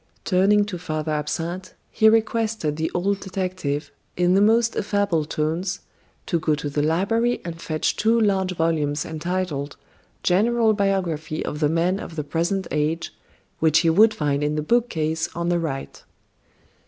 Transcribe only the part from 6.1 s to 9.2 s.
to go to the library and fetch two large volumes